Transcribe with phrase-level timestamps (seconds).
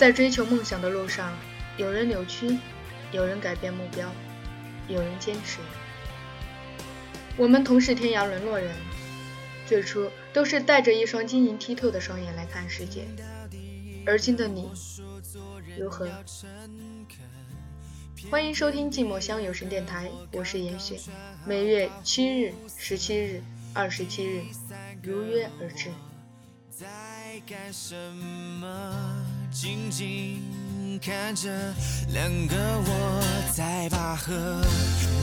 [0.00, 1.30] 在追求梦想的路上，
[1.76, 2.56] 有人扭曲，
[3.12, 4.10] 有人改变目标，
[4.88, 5.58] 有人坚持。
[7.36, 8.74] 我们同是天涯沦落人，
[9.66, 13.04] 最初都是带着一双晶莹剔透的双眼来看世界。
[14.06, 14.70] 而今的你
[15.78, 16.08] 如何？
[18.30, 20.98] 欢迎收听寂寞乡有声电台，我是严雪，
[21.44, 23.42] 每月七日、十七日、
[23.74, 24.44] 二十七日
[25.02, 25.90] 如约而至。
[26.80, 26.86] 在
[27.46, 27.94] 干什
[28.58, 28.66] 么？
[29.52, 30.40] 静静
[30.98, 31.50] 看着
[32.14, 33.22] 两个我
[33.54, 34.32] 在拔河。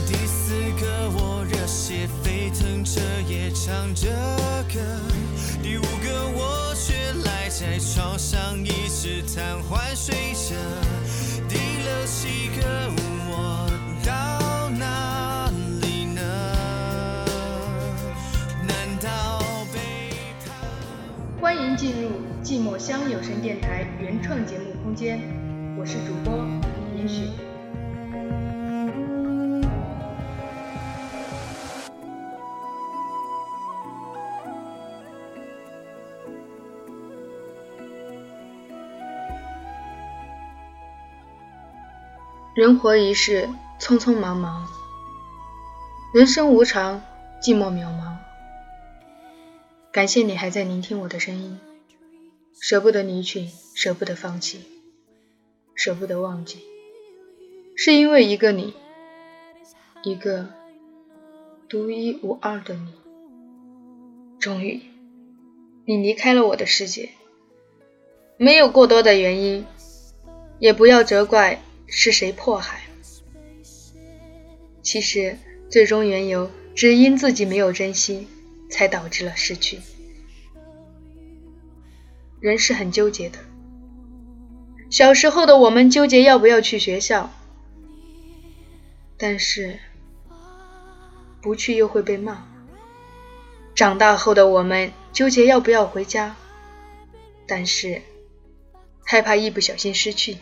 [0.05, 4.07] 第四个我热血沸腾彻夜唱着
[4.71, 4.79] 歌。
[5.63, 6.93] 第五个我却
[7.25, 10.53] 赖在床上一直瘫痪睡着。
[11.49, 12.91] 第六七个
[21.77, 22.09] 进入
[22.43, 25.21] 寂寞乡有声电台原创节目空间，
[25.77, 26.43] 我是主播
[26.95, 27.21] 严雪。
[42.55, 43.47] 人活一世，
[43.79, 44.65] 匆匆忙忙，
[46.11, 46.99] 人生无常，
[47.39, 48.06] 寂寞渺茫。
[49.97, 51.57] 感谢你还在聆听我的声音，
[52.61, 54.59] 舍不得离去，舍不得放弃，
[55.73, 56.59] 舍不得忘记，
[57.75, 58.75] 是因为一个你，
[60.03, 60.49] 一个
[61.67, 62.93] 独一无二的你。
[64.39, 64.81] 终于，
[65.85, 67.09] 你离开了我的世界，
[68.37, 69.65] 没有过多的原因，
[70.59, 71.59] 也不要责怪。
[71.87, 72.81] 是谁迫害？
[74.83, 75.39] 其实，
[75.71, 78.27] 最终缘由只因自己没有珍惜，
[78.69, 79.79] 才导致了失去。
[82.39, 83.39] 人是很纠结的。
[84.89, 87.29] 小时候的我们纠结要不要去学校，
[89.17, 89.79] 但是
[91.41, 92.47] 不去又会被骂。
[93.75, 96.35] 长大后的我们纠结要不要回家，
[97.45, 98.01] 但是
[99.03, 100.37] 害怕一不小心失去。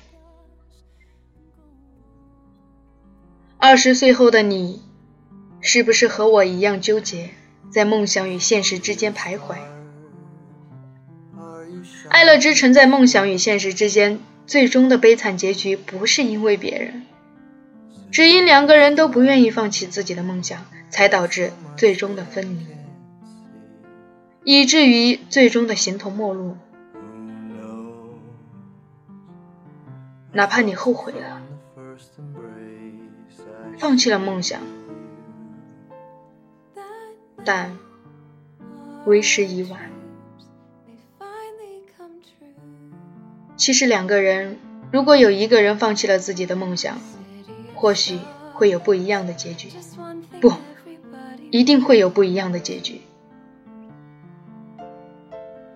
[3.58, 4.84] 二十岁后的你，
[5.60, 7.32] 是不是和我一样纠结，
[7.72, 9.58] 在梦想与现实之间徘徊？
[12.10, 17.04] 爱乐之城在梦想与现实之间最终的悲惨结局，不是因为别人，
[18.12, 22.66] 只因两个人都不愿意放弃自己的梦想，才导致最终的分离，
[24.44, 26.58] 以至于最终的形同陌路。
[30.32, 31.42] 哪怕你后悔了。
[33.78, 34.62] 放弃了梦想，
[37.46, 37.78] 但
[39.06, 39.92] 为时已晚。
[43.56, 44.58] 其实两个人，
[44.92, 47.00] 如果有一个人放弃了自己的梦想，
[47.74, 48.20] 或许
[48.54, 49.70] 会有不一样的结局。
[50.42, 50.52] 不，
[51.52, 53.00] 一定会有不一样的结局。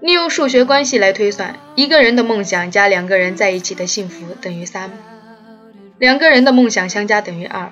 [0.01, 4.91] 利用数学关系来推算，一个人的梦想加两个人在一起的幸福等于三，
[5.97, 7.71] 两个人的梦想相加等于二。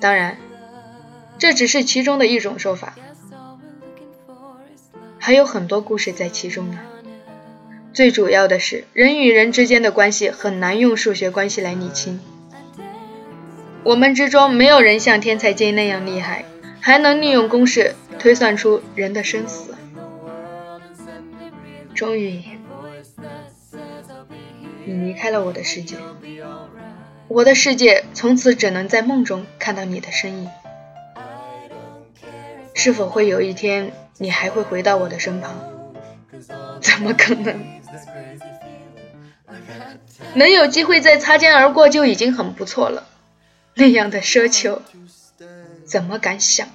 [0.00, 0.38] 当然，
[1.38, 2.94] 这只是其中的一种说法，
[5.18, 6.78] 还有很多故事在其中呢。
[7.92, 12.20] 最主要的是，人与人之间的关系很难用数学关系来理清。
[13.84, 16.44] 我们之中没有人像天才金那样厉害，
[16.80, 19.74] 还能利用公式推算出人的生死。
[21.94, 22.42] 终于，
[24.84, 25.96] 你离开了我的世界。
[27.28, 30.48] 我的世界从此只能在梦中看到你的身影。
[32.78, 35.52] 是否会有一天你还会回到我的身旁？
[36.80, 37.60] 怎么可能？
[40.34, 43.08] 能有机会再擦肩而过就已经很不错了。
[43.74, 44.80] 那样的奢求，
[45.84, 46.68] 怎么敢想？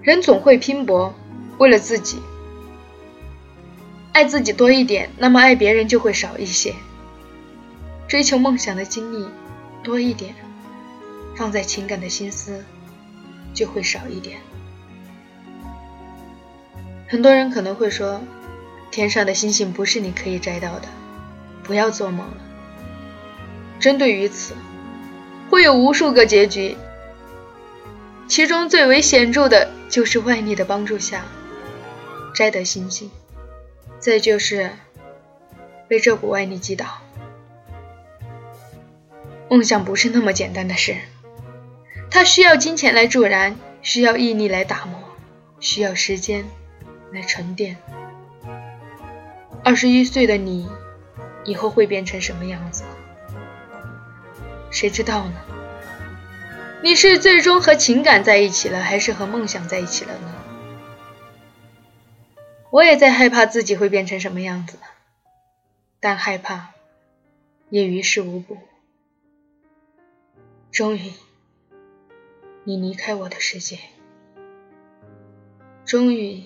[0.00, 1.12] 人总会拼搏，
[1.58, 2.22] 为了自己，
[4.12, 6.72] 爱自己多一点，那么爱别人就会少一些。
[8.06, 9.28] 追求梦想的精力
[9.82, 10.36] 多一点，
[11.34, 12.64] 放在情感的心思
[13.54, 14.38] 就会少一点。
[17.08, 18.20] 很多人可能会说，
[18.90, 20.88] 天上的星星不是你可以摘到的，
[21.62, 22.36] 不要做梦了。
[23.78, 24.54] 针对于此，
[25.50, 26.76] 会有无数个结局，
[28.28, 31.24] 其中最为显著的就是外力的帮助下
[32.34, 33.10] 摘得星星，
[33.98, 34.70] 再就是
[35.88, 36.86] 被这股外力击倒。
[39.48, 40.94] 梦想不是那么简单的事，
[42.10, 45.00] 它需要金钱来助燃，需要毅力来打磨，
[45.60, 46.44] 需要时间
[47.12, 47.76] 来沉淀。
[49.62, 50.68] 二十一岁的你，
[51.44, 52.82] 以后会变成什么样子？
[54.70, 55.34] 谁知道呢？
[56.82, 60.34] 你是最终和情感在一起了，还是和梦想在一起了呢？
[62.70, 64.78] 我也在害怕自己会变成什么样子，
[66.00, 66.70] 但害怕
[67.68, 68.56] 也于事无补。
[70.70, 71.12] 终于，
[72.70, 73.78] 你离开我的世界；
[75.84, 76.44] 终于，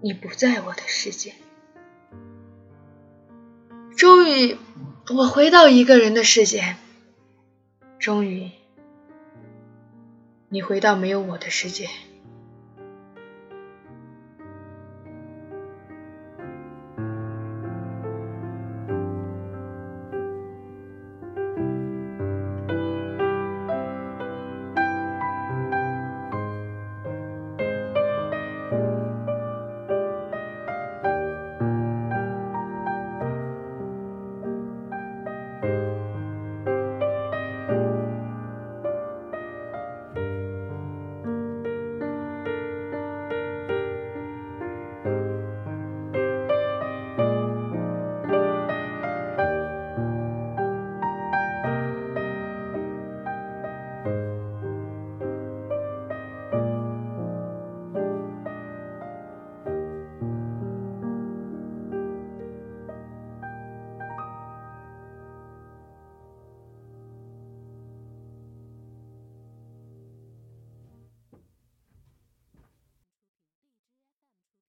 [0.00, 1.32] 你不在我的世界；
[3.94, 4.56] 终于，
[5.14, 6.76] 我回到一个人的世界；
[7.98, 8.52] 终于，
[10.48, 11.90] 你回到没有我的世界。